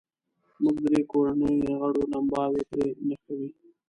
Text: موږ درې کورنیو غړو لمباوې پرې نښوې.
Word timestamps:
موږ 0.61 0.77
درې 0.85 1.01
کورنیو 1.11 1.77
غړو 1.79 2.03
لمباوې 2.11 2.63
پرې 2.69 2.87
نښوې. 3.07 3.49